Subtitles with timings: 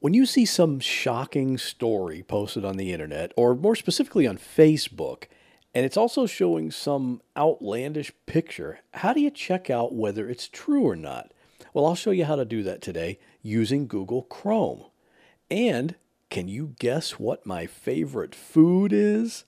[0.00, 5.24] When you see some shocking story posted on the internet, or more specifically on Facebook,
[5.74, 10.84] and it's also showing some outlandish picture, how do you check out whether it's true
[10.84, 11.34] or not?
[11.74, 14.84] Well, I'll show you how to do that today using Google Chrome.
[15.50, 15.96] And
[16.30, 19.44] can you guess what my favorite food is?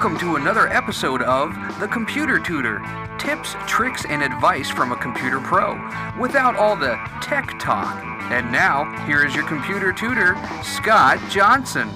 [0.00, 2.80] Welcome to another episode of The Computer Tutor
[3.18, 5.74] tips, tricks, and advice from a computer pro
[6.18, 8.02] without all the tech talk.
[8.30, 11.90] And now, here is your computer tutor, Scott Johnson.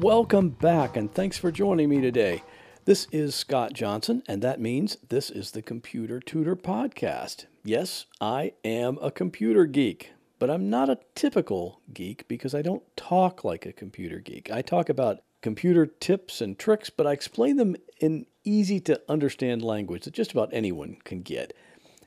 [0.00, 2.42] Welcome back, and thanks for joining me today.
[2.84, 7.46] This is Scott Johnson, and that means this is the Computer Tutor Podcast.
[7.64, 12.82] Yes, I am a computer geek, but I'm not a typical geek because I don't
[12.98, 14.50] talk like a computer geek.
[14.50, 19.62] I talk about computer tips and tricks, but I explain them in easy to understand
[19.62, 21.52] language that just about anyone can get.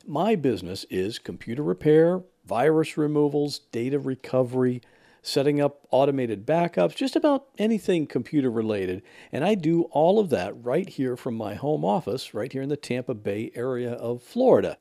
[0.07, 4.81] My business is computer repair, virus removals, data recovery,
[5.21, 9.01] setting up automated backups, just about anything computer related.
[9.31, 12.69] And I do all of that right here from my home office, right here in
[12.69, 14.77] the Tampa Bay area of Florida.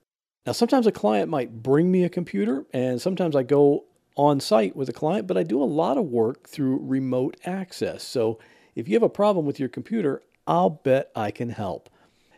[0.47, 4.77] Now, sometimes a client might bring me a computer, and sometimes I go on site
[4.77, 8.05] with a client, but I do a lot of work through remote access.
[8.05, 8.39] So
[8.75, 11.91] if you have a problem with your computer, I'll bet I can help.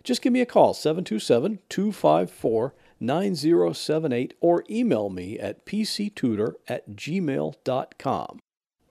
[0.05, 8.39] Just give me a call, 727 254 9078, or email me at pctutor at gmail.com.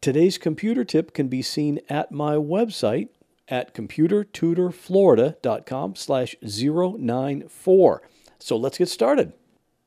[0.01, 3.09] Today's computer tip can be seen at my website
[3.47, 8.01] at computertutorflorida.com slash 094.
[8.37, 9.33] So let's get started.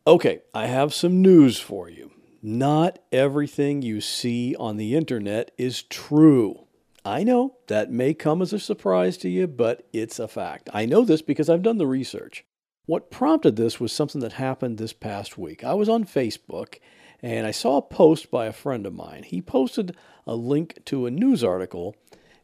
[0.06, 2.10] Okay, I have some news for you.
[2.42, 6.64] Not everything you see on the internet is true.
[7.08, 10.68] I know that may come as a surprise to you, but it's a fact.
[10.74, 12.44] I know this because I've done the research.
[12.84, 15.64] What prompted this was something that happened this past week.
[15.64, 16.74] I was on Facebook
[17.22, 19.22] and I saw a post by a friend of mine.
[19.22, 19.96] He posted
[20.26, 21.96] a link to a news article,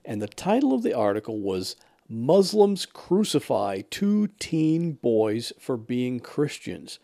[0.03, 1.77] and the title of the article was
[2.09, 6.99] Muslims Crucify Two Teen Boys for Being Christians.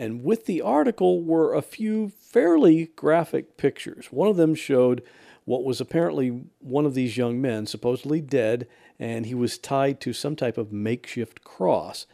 [0.00, 4.06] And with the article were a few fairly graphic pictures.
[4.06, 5.02] One of them showed
[5.44, 8.66] what was apparently one of these young men, supposedly dead,
[8.98, 12.06] and he was tied to some type of makeshift cross.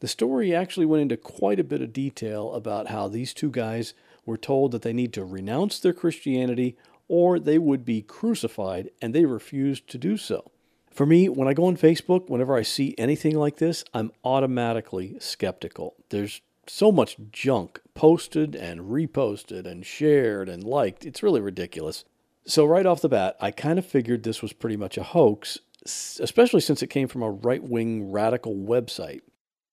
[0.00, 3.94] The story actually went into quite a bit of detail about how these two guys
[4.26, 6.76] were told that they need to renounce their Christianity
[7.08, 10.50] or they would be crucified, and they refused to do so.
[10.90, 15.16] For me, when I go on Facebook, whenever I see anything like this, I'm automatically
[15.20, 15.94] skeptical.
[16.10, 21.04] There's so much junk posted and reposted and shared and liked.
[21.04, 22.04] It's really ridiculous.
[22.46, 25.58] So, right off the bat, I kind of figured this was pretty much a hoax,
[25.84, 29.22] especially since it came from a right wing radical website.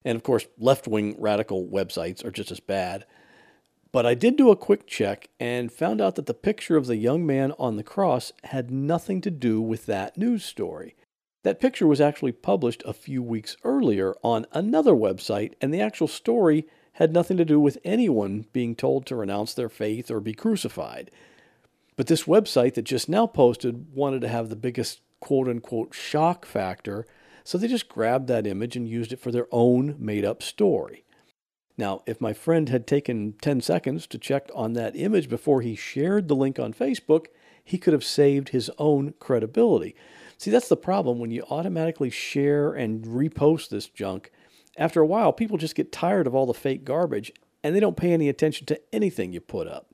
[0.05, 3.05] And of course, left wing radical websites are just as bad.
[3.91, 6.95] But I did do a quick check and found out that the picture of the
[6.95, 10.95] young man on the cross had nothing to do with that news story.
[11.43, 16.07] That picture was actually published a few weeks earlier on another website, and the actual
[16.07, 20.33] story had nothing to do with anyone being told to renounce their faith or be
[20.33, 21.09] crucified.
[21.95, 26.45] But this website that just now posted wanted to have the biggest quote unquote shock
[26.45, 27.05] factor,
[27.43, 31.03] so they just grabbed that image and used it for their own made up story.
[31.77, 35.75] Now, if my friend had taken 10 seconds to check on that image before he
[35.75, 37.27] shared the link on Facebook,
[37.63, 39.95] he could have saved his own credibility.
[40.37, 44.31] See, that's the problem when you automatically share and repost this junk.
[44.77, 47.31] After a while, people just get tired of all the fake garbage
[47.63, 49.87] and they don't pay any attention to anything you put up.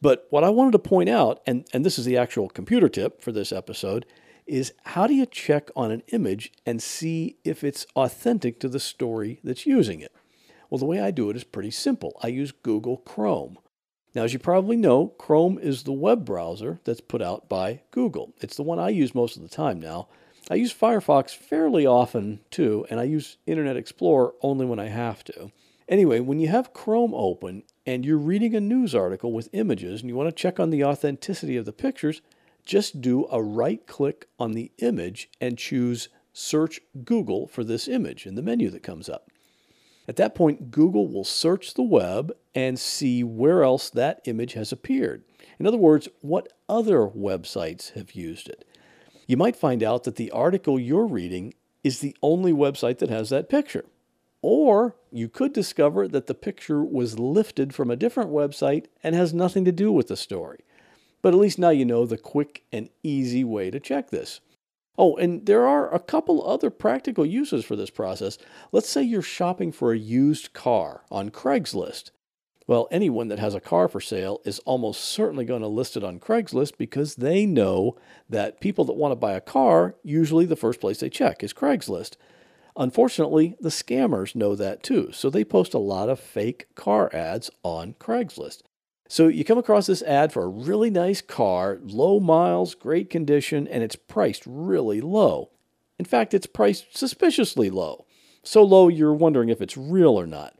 [0.00, 3.22] But what I wanted to point out, and, and this is the actual computer tip
[3.22, 4.06] for this episode,
[4.46, 8.80] is how do you check on an image and see if it's authentic to the
[8.80, 10.12] story that's using it?
[10.68, 12.18] Well, the way I do it is pretty simple.
[12.22, 13.58] I use Google Chrome.
[14.14, 18.34] Now, as you probably know, Chrome is the web browser that's put out by Google.
[18.40, 20.08] It's the one I use most of the time now.
[20.50, 25.22] I use Firefox fairly often too, and I use Internet Explorer only when I have
[25.24, 25.52] to.
[25.88, 30.08] Anyway, when you have Chrome open and you're reading a news article with images and
[30.08, 32.22] you want to check on the authenticity of the pictures,
[32.64, 38.26] just do a right click on the image and choose Search Google for this image
[38.26, 39.28] in the menu that comes up.
[40.08, 44.72] At that point, Google will search the web and see where else that image has
[44.72, 45.24] appeared.
[45.58, 48.64] In other words, what other websites have used it.
[49.26, 51.54] You might find out that the article you're reading
[51.84, 53.84] is the only website that has that picture.
[54.40, 59.32] Or you could discover that the picture was lifted from a different website and has
[59.32, 60.60] nothing to do with the story.
[61.22, 64.40] But at least now you know the quick and easy way to check this.
[64.98, 68.38] Oh, and there are a couple other practical uses for this process.
[68.72, 72.10] Let's say you're shopping for a used car on Craigslist.
[72.66, 76.04] Well, anyone that has a car for sale is almost certainly going to list it
[76.04, 77.96] on Craigslist because they know
[78.28, 81.52] that people that want to buy a car, usually the first place they check is
[81.52, 82.16] Craigslist.
[82.76, 87.50] Unfortunately, the scammers know that too, so they post a lot of fake car ads
[87.62, 88.62] on Craigslist.
[89.08, 93.68] So you come across this ad for a really nice car, low miles, great condition,
[93.68, 95.50] and it's priced really low.
[95.98, 98.06] In fact, it's priced suspiciously low.
[98.42, 100.58] So low you're wondering if it's real or not.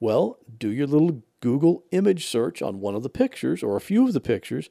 [0.00, 4.06] Well, do your little Google image search on one of the pictures or a few
[4.06, 4.70] of the pictures,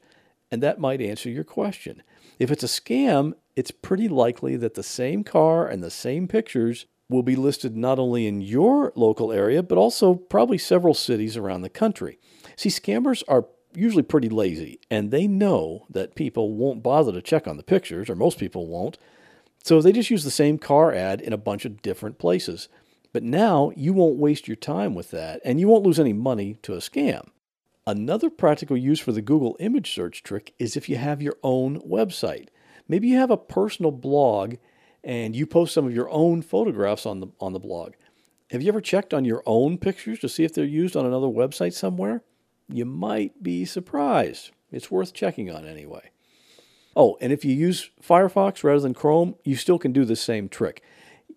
[0.50, 2.02] and that might answer your question.
[2.40, 6.86] If it's a scam, it's pretty likely that the same car and the same pictures
[7.08, 11.62] will be listed not only in your local area, but also probably several cities around
[11.62, 12.18] the country.
[12.56, 17.46] See, scammers are usually pretty lazy, and they know that people won't bother to check
[17.46, 18.98] on the pictures, or most people won't.
[19.62, 22.68] So they just use the same car ad in a bunch of different places.
[23.14, 26.58] But now you won't waste your time with that, and you won't lose any money
[26.62, 27.28] to a scam.
[27.86, 31.80] Another practical use for the Google image search trick is if you have your own
[31.80, 32.48] website.
[32.88, 34.56] Maybe you have a personal blog
[35.02, 37.92] and you post some of your own photographs on the on the blog.
[38.50, 41.26] Have you ever checked on your own pictures to see if they're used on another
[41.26, 42.22] website somewhere?
[42.68, 44.50] you might be surprised.
[44.70, 46.10] It's worth checking on anyway.
[46.96, 50.48] Oh, and if you use Firefox rather than Chrome, you still can do the same
[50.48, 50.82] trick.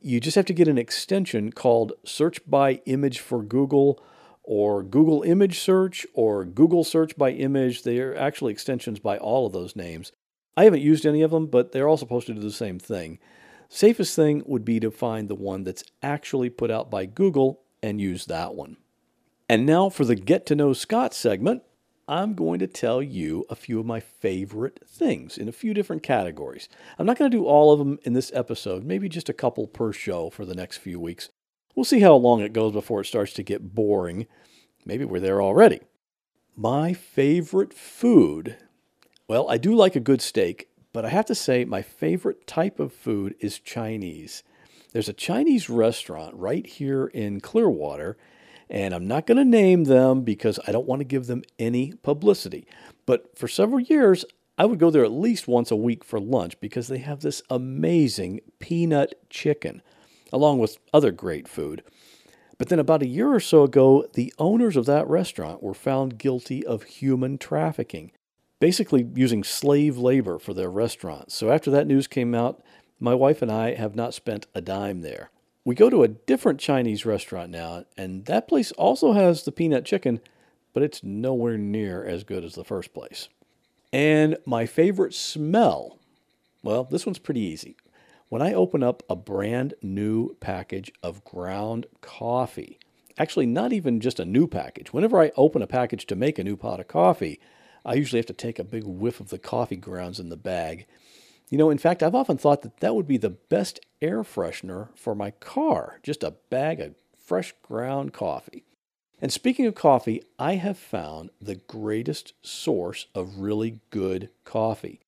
[0.02, 4.04] You just have to get an extension called Search by Image for Google
[4.44, 7.84] or Google Image Search or Google Search by Image.
[7.84, 10.12] They are actually extensions by all of those names.
[10.56, 13.20] I haven't used any of them, but they're all supposed to do the same thing.
[13.70, 18.00] Safest thing would be to find the one that's actually put out by Google and
[18.00, 18.78] use that one.
[19.50, 21.64] And now for the Get to Know Scott segment,
[22.10, 26.04] I'm going to tell you a few of my favorite things in a few different
[26.04, 26.70] categories.
[26.98, 29.68] I'm not going to do all of them in this episode, maybe just a couple
[29.68, 31.30] per show for the next few weeks.
[31.76, 34.26] We'll see how long it goes before it starts to get boring.
[34.86, 35.82] Maybe we're there already.
[36.56, 38.56] My favorite food.
[39.28, 42.80] Well, I do like a good steak, but I have to say my favorite type
[42.80, 44.44] of food is Chinese.
[44.94, 48.18] There's a Chinese restaurant right here in Clearwater
[48.70, 51.94] and I'm not going to name them because I don't want to give them any
[52.02, 52.68] publicity.
[53.06, 54.26] But for several years,
[54.58, 57.42] I would go there at least once a week for lunch because they have this
[57.50, 59.82] amazing peanut chicken,
[60.34, 61.84] along with other great food.
[62.58, 66.18] But then about a year or so ago, the owners of that restaurant were found
[66.18, 68.12] guilty of human trafficking,
[68.60, 71.32] basically using slave labor for their restaurant.
[71.32, 72.64] So after that news came out,
[73.00, 75.30] my wife and I have not spent a dime there.
[75.68, 79.84] We go to a different Chinese restaurant now, and that place also has the peanut
[79.84, 80.22] chicken,
[80.72, 83.28] but it's nowhere near as good as the first place.
[83.92, 86.00] And my favorite smell,
[86.64, 87.76] well, this one's pretty easy.
[88.30, 92.80] When I open up a brand new package of ground coffee,
[93.18, 96.46] actually, not even just a new package, whenever I open a package to make a
[96.46, 97.42] new pot of coffee,
[97.84, 100.86] I usually have to take a big whiff of the coffee grounds in the bag
[101.50, 104.90] you know, in fact, I've often thought that that would be the best air freshener
[104.96, 108.66] for my car, just a bag of fresh ground coffee.
[109.22, 115.00] And speaking of coffee, I have found the greatest source of really good coffee.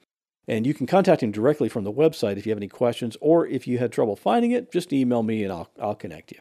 [0.47, 3.47] And you can contact him directly from the website if you have any questions, or
[3.47, 6.41] if you had trouble finding it, just email me and I'll, I'll connect you.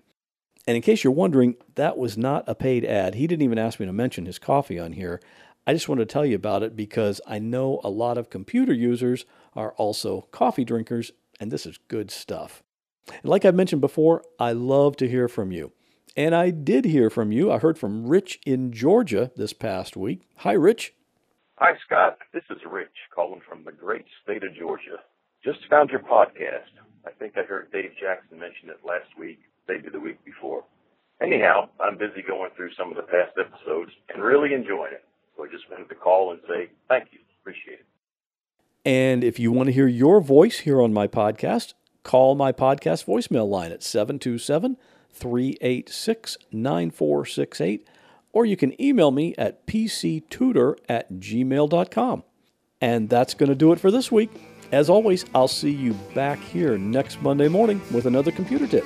[0.67, 3.15] And in case you're wondering, that was not a paid ad.
[3.15, 5.21] He didn't even ask me to mention his coffee on here.
[5.67, 8.73] I just wanted to tell you about it because I know a lot of computer
[8.73, 12.63] users are also coffee drinkers, and this is good stuff.
[13.07, 15.71] And like I mentioned before, I love to hear from you.
[16.15, 17.51] And I did hear from you.
[17.51, 20.21] I heard from Rich in Georgia this past week.
[20.37, 20.93] Hi, Rich.
[21.57, 22.17] Hi, Scott.
[22.33, 24.97] This is Rich calling from the great state of Georgia.
[25.43, 26.71] Just found your podcast.
[27.05, 30.63] I think I heard Dave Jackson mention it last week, maybe the week before.
[31.21, 35.03] Anyhow, I'm busy going through some of the past episodes and really enjoying it.
[35.39, 37.19] So I just wanted to call and say thank you.
[37.41, 37.85] Appreciate it.
[38.83, 43.05] And if you want to hear your voice here on my podcast, call my podcast
[43.05, 44.75] voicemail line at 727
[45.13, 47.87] 386 9468,
[48.33, 52.23] or you can email me at pctutor at gmail.com.
[52.81, 54.29] And that's going to do it for this week.
[54.73, 58.85] As always, I'll see you back here next Monday morning with another computer tip.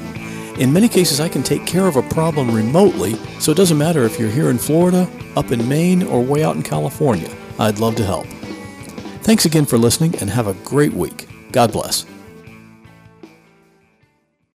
[0.61, 4.03] In many cases, I can take care of a problem remotely, so it doesn't matter
[4.03, 7.35] if you're here in Florida, up in Maine, or way out in California.
[7.57, 8.27] I'd love to help.
[9.23, 11.27] Thanks again for listening and have a great week.
[11.51, 12.05] God bless.